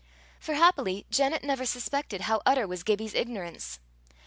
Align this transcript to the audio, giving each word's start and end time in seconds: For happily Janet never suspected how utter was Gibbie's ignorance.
For 0.39 0.55
happily 0.55 1.05
Janet 1.11 1.43
never 1.43 1.63
suspected 1.63 2.21
how 2.21 2.41
utter 2.43 2.65
was 2.67 2.81
Gibbie's 2.81 3.13
ignorance. 3.13 3.79